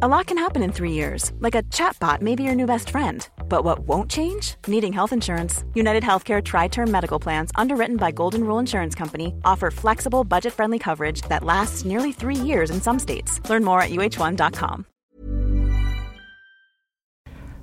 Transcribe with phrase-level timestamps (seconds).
[0.00, 2.88] A lot can happen in three years, like a chatbot may be your new best
[2.88, 3.20] friend.
[3.52, 4.56] But what won't change?
[4.64, 5.60] Needing health insurance.
[5.76, 10.56] United Healthcare Tri Term Medical Plans, underwritten by Golden Rule Insurance Company, offer flexible, budget
[10.56, 13.44] friendly coverage that lasts nearly three years in some states.
[13.52, 14.88] Learn more at uh1.com.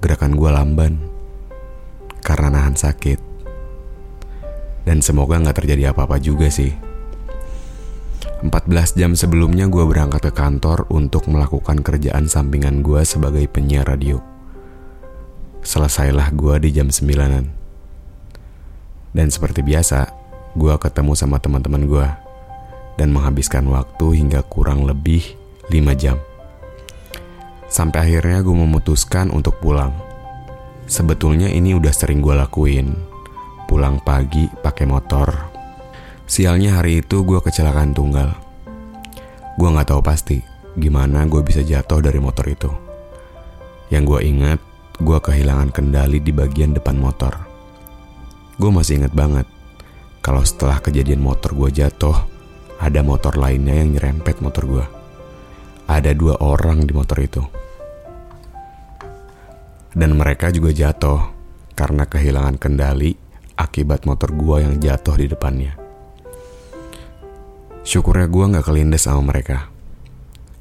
[0.00, 0.94] gerakan gue lamban
[2.20, 3.20] karena nahan sakit.
[4.84, 6.83] Dan semoga gak terjadi apa-apa juga sih.
[8.44, 14.20] 14 jam sebelumnya gue berangkat ke kantor untuk melakukan kerjaan sampingan gue sebagai penyiar radio.
[15.64, 17.48] Selesailah gue di jam 9-an.
[19.16, 20.12] Dan seperti biasa,
[20.60, 22.04] gue ketemu sama teman-teman gue
[23.00, 25.24] dan menghabiskan waktu hingga kurang lebih
[25.72, 26.20] 5 jam.
[27.72, 29.96] Sampai akhirnya gue memutuskan untuk pulang.
[30.84, 32.92] Sebetulnya ini udah sering gue lakuin.
[33.64, 35.54] Pulang pagi pakai motor
[36.24, 38.32] Sialnya hari itu gue kecelakaan tunggal.
[39.54, 40.38] Gue gak tahu pasti
[40.74, 42.70] gimana gue bisa jatuh dari motor itu.
[43.90, 44.58] Yang gue ingat,
[44.98, 47.34] gue kehilangan kendali di bagian depan motor.
[48.58, 49.46] Gue masih inget banget
[50.24, 52.16] kalau setelah kejadian motor gue jatuh,
[52.80, 54.86] ada motor lainnya yang nyerempet motor gue.
[55.84, 57.44] Ada dua orang di motor itu.
[59.92, 61.28] Dan mereka juga jatuh
[61.76, 63.12] karena kehilangan kendali
[63.52, 65.83] akibat motor gue yang jatuh di depannya.
[67.84, 69.68] Syukurnya gue gak kelindes sama mereka.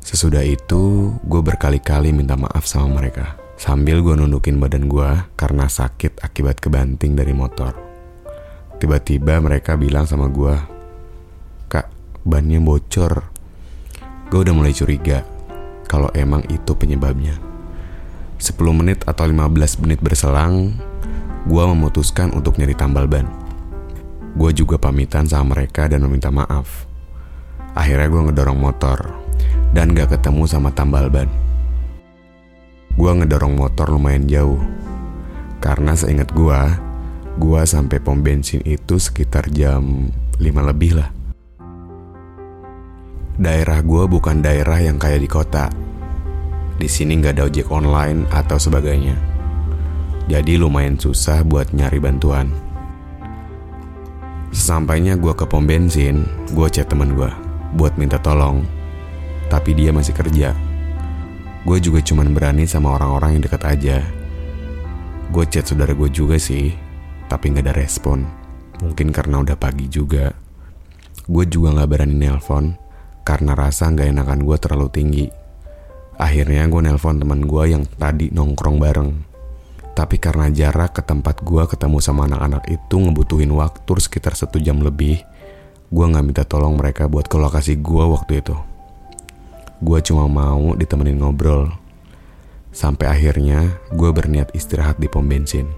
[0.04, 3.40] Sesudah itu, gue berkali-kali minta maaf sama mereka.
[3.56, 5.08] Sambil gue nundukin badan gue
[5.40, 7.72] karena sakit akibat kebanting dari motor.
[8.76, 10.52] Tiba-tiba mereka bilang sama gue,
[11.72, 11.88] Kak,
[12.28, 13.32] bannya bocor.
[14.28, 15.24] Gue udah mulai curiga
[15.88, 17.40] kalau emang itu penyebabnya.
[18.36, 20.76] 10 menit atau 15 menit berselang,
[21.48, 23.32] gue memutuskan untuk nyari tambal ban.
[24.36, 26.93] Gue juga pamitan sama mereka dan meminta maaf.
[27.74, 29.00] Akhirnya gue ngedorong motor
[29.74, 31.26] dan gak ketemu sama tambal ban.
[32.94, 34.62] Gue ngedorong motor lumayan jauh
[35.58, 36.60] karena seingat gue,
[37.42, 41.10] gue sampai pom bensin itu sekitar jam 5 lebih lah.
[43.42, 45.66] Daerah gue bukan daerah yang kayak di kota.
[46.78, 49.18] Di sini nggak ada ojek online atau sebagainya.
[50.30, 52.54] Jadi lumayan susah buat nyari bantuan.
[54.54, 57.43] Sesampainya gue ke pom bensin, gue chat temen gue
[57.74, 58.62] buat minta tolong,
[59.50, 60.54] tapi dia masih kerja.
[61.64, 63.98] Gue juga cuman berani sama orang-orang yang dekat aja.
[65.32, 66.76] Gue chat saudara gue juga sih,
[67.32, 68.28] tapi gak ada respon.
[68.84, 70.36] Mungkin karena udah pagi juga.
[71.24, 72.76] Gue juga gak berani nelpon,
[73.24, 75.26] karena rasa gak enakan gue terlalu tinggi.
[76.20, 79.12] Akhirnya gue nelpon teman gue yang tadi nongkrong bareng.
[79.94, 84.82] Tapi karena jarak ke tempat gue ketemu sama anak-anak itu ngebutuhin waktu sekitar satu jam
[84.82, 85.22] lebih,
[85.94, 88.58] gue gak minta tolong mereka buat ke lokasi gue waktu itu.
[89.78, 91.70] Gue cuma mau ditemenin ngobrol.
[92.74, 95.70] Sampai akhirnya gue berniat istirahat di pom bensin.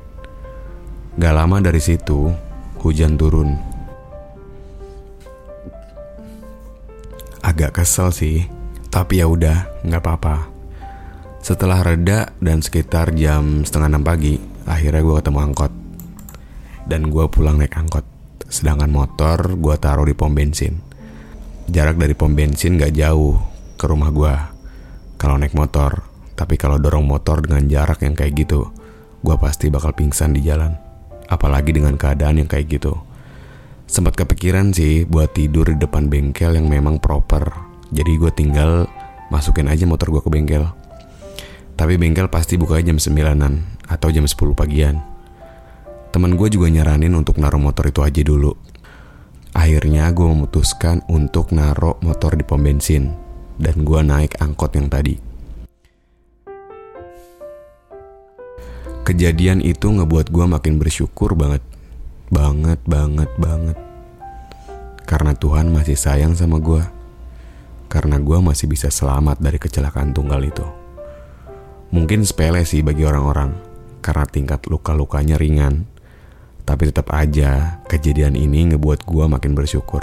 [1.19, 2.31] Gak lama dari situ,
[2.79, 3.59] hujan turun.
[7.43, 8.47] Agak kesel sih,
[8.87, 10.47] tapi ya udah, nggak apa-apa.
[11.43, 15.71] Setelah reda dan sekitar jam setengah enam pagi, akhirnya gue ketemu angkot.
[16.87, 18.14] Dan gue pulang naik angkot.
[18.49, 20.79] Sedangkan motor gue taruh di pom bensin.
[21.65, 23.41] Jarak dari pom bensin gak jauh
[23.75, 24.35] ke rumah gue.
[25.15, 26.03] kalau naik motor.
[26.35, 28.67] Tapi kalau dorong motor dengan jarak yang kayak gitu,
[29.23, 30.75] gue pasti bakal pingsan di jalan.
[31.31, 32.99] Apalagi dengan keadaan yang kayak gitu.
[33.87, 37.47] Sempat kepikiran sih buat tidur di depan bengkel yang memang proper.
[37.95, 38.91] Jadi gue tinggal
[39.31, 40.67] masukin aja motor gue ke bengkel.
[41.79, 45.14] Tapi bengkel pasti buka jam 9an atau jam 10 pagian.
[46.15, 48.55] Temen gue juga nyaranin untuk naruh motor itu aja dulu.
[49.51, 53.11] Akhirnya gue memutuskan untuk naruh motor di pom bensin.
[53.59, 55.19] Dan gue naik angkot yang tadi.
[59.03, 61.59] Kejadian itu ngebuat gue makin bersyukur banget.
[62.31, 63.75] Banget, banget, banget.
[65.03, 66.83] Karena Tuhan masih sayang sama gue.
[67.91, 70.63] Karena gue masih bisa selamat dari kecelakaan tunggal itu.
[71.91, 73.51] Mungkin sepele sih bagi orang-orang.
[73.99, 75.91] Karena tingkat luka-lukanya ringan.
[76.65, 80.01] Tapi tetap aja kejadian ini ngebuat gue makin bersyukur.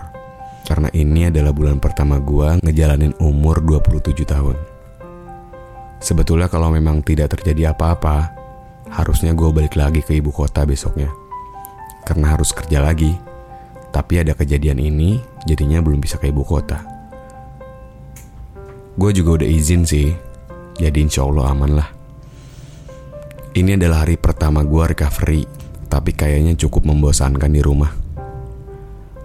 [0.62, 4.54] Karena ini adalah bulan pertama gue ngejalanin umur 27 tahun.
[5.98, 8.30] Sebetulnya kalau memang tidak terjadi apa-apa,
[8.94, 11.10] harusnya gue balik lagi ke ibu kota besoknya.
[12.06, 13.10] Karena harus kerja lagi.
[13.90, 16.80] Tapi ada kejadian ini, jadinya belum bisa ke ibu kota.
[18.96, 20.14] Gue juga udah izin sih,
[20.78, 21.88] jadi insya Allah aman lah.
[23.52, 25.44] Ini adalah hari pertama gue recovery,
[25.92, 27.92] tapi kayaknya cukup membosankan di rumah.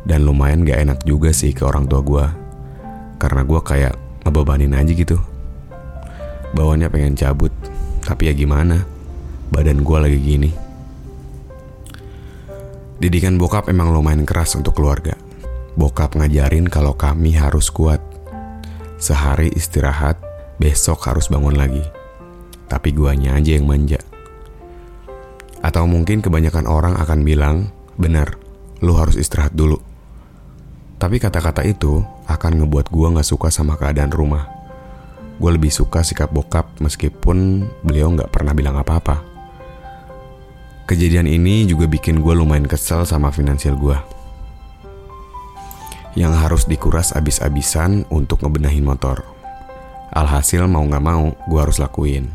[0.03, 2.25] Dan lumayan gak enak juga sih ke orang tua gue,
[3.23, 3.95] karena gue kayak
[4.27, 5.15] ngebebanin aja gitu.
[6.51, 7.55] Bawaannya pengen cabut,
[8.03, 8.97] tapi ya gimana?
[9.51, 10.51] badan gue lagi gini.
[12.97, 15.13] Didikan bokap emang lumayan keras untuk keluarga.
[15.77, 18.01] Bokap ngajarin kalau kami harus kuat.
[18.97, 20.17] Sehari istirahat,
[20.57, 21.85] besok harus bangun lagi.
[22.65, 24.01] Tapi guanya aja yang manja.
[25.77, 27.69] Atau mungkin kebanyakan orang akan bilang,
[28.01, 28.33] benar,
[28.81, 29.77] lu harus istirahat dulu.
[30.97, 34.49] Tapi kata-kata itu akan ngebuat gua gak suka sama keadaan rumah.
[35.37, 39.21] Gue lebih suka sikap bokap meskipun beliau gak pernah bilang apa-apa.
[40.89, 44.01] Kejadian ini juga bikin gue lumayan kesel sama finansial gue.
[46.17, 49.21] Yang harus dikuras abis-abisan untuk ngebenahin motor.
[50.09, 52.33] Alhasil mau gak mau, gue harus lakuin.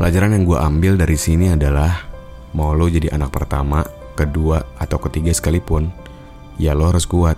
[0.00, 2.08] Pelajaran yang gue ambil dari sini adalah,
[2.52, 3.84] mau lo jadi anak pertama,
[4.16, 5.92] kedua, atau ketiga sekalipun,
[6.56, 7.36] ya lo harus kuat.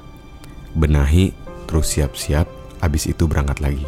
[0.75, 1.31] Benahi,
[1.71, 2.47] terus siap-siap,
[2.83, 3.87] abis itu berangkat lagi.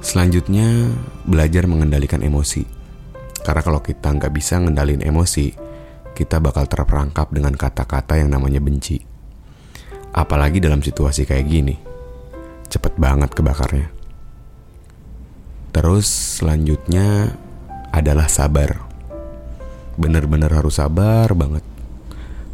[0.00, 0.88] Selanjutnya,
[1.28, 2.80] belajar mengendalikan emosi
[3.40, 5.52] karena kalau kita nggak bisa ngendalin emosi,
[6.12, 9.00] kita bakal terperangkap dengan kata-kata yang namanya benci.
[10.12, 11.76] Apalagi dalam situasi kayak gini.
[12.70, 13.88] Cepet banget kebakarnya.
[15.70, 16.06] Terus
[16.42, 17.34] selanjutnya
[17.90, 18.89] adalah sabar.
[20.00, 21.60] Bener-bener harus sabar banget.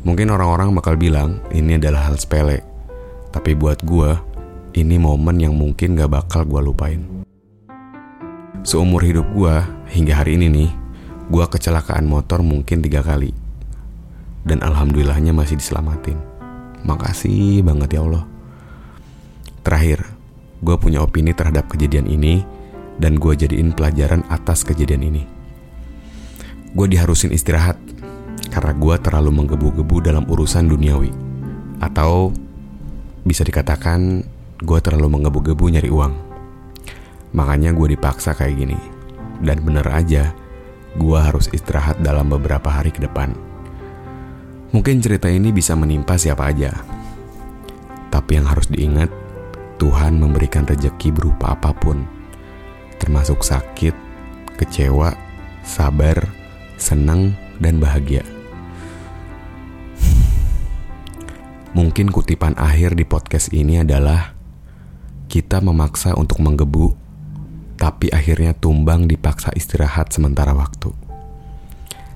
[0.03, 2.67] Mungkin orang-orang bakal bilang ini adalah hal sepele.
[3.31, 4.19] Tapi buat gue,
[4.75, 7.07] ini momen yang mungkin gak bakal gue lupain.
[8.67, 9.55] Seumur hidup gue,
[9.95, 10.71] hingga hari ini nih,
[11.31, 13.31] gue kecelakaan motor mungkin tiga kali.
[14.43, 16.19] Dan alhamdulillahnya masih diselamatin.
[16.83, 18.27] Makasih banget ya Allah.
[19.63, 20.03] Terakhir,
[20.67, 22.43] gue punya opini terhadap kejadian ini
[22.99, 25.36] dan gue jadiin pelajaran atas kejadian ini.
[26.77, 27.81] Gue diharusin istirahat
[28.53, 31.09] karena gue terlalu menggebu-gebu dalam urusan duniawi.
[31.81, 32.37] Atau
[33.25, 34.21] bisa dikatakan
[34.61, 36.13] gue terlalu menggebu-gebu nyari uang.
[37.33, 38.77] Makanya gue dipaksa kayak gini.
[39.41, 40.37] Dan bener aja,
[41.01, 43.33] gue harus istirahat dalam beberapa hari ke depan.
[44.77, 46.77] Mungkin cerita ini bisa menimpa siapa aja.
[48.13, 49.09] Tapi yang harus diingat,
[49.81, 52.05] Tuhan memberikan rejeki berupa apa pun.
[53.01, 53.93] Termasuk sakit,
[54.61, 55.13] kecewa,
[55.65, 56.17] sabar,
[56.77, 58.25] senang, dan bahagia.
[61.77, 64.33] Mungkin kutipan akhir di podcast ini adalah
[65.29, 67.07] kita memaksa untuk menggebu
[67.77, 70.91] tapi akhirnya tumbang dipaksa istirahat sementara waktu.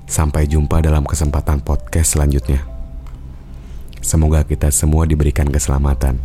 [0.09, 2.65] Sampai jumpa dalam kesempatan podcast selanjutnya.
[4.01, 6.19] Semoga kita semua diberikan keselamatan.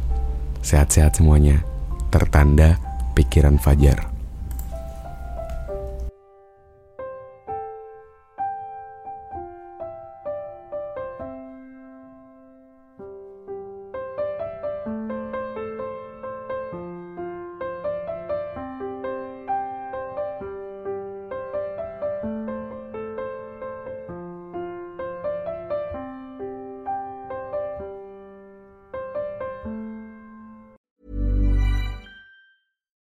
[0.65, 1.63] Sehat-sehat semuanya.
[2.11, 2.81] Tertanda
[3.15, 4.16] pikiran Fajar.